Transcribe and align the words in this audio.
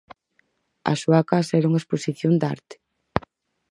A 0.91 0.93
súa 1.01 1.21
casa 1.31 1.57
era 1.59 1.69
unha 1.71 1.81
exposición 1.81 2.33
de 2.41 2.45
arte. 2.55 2.75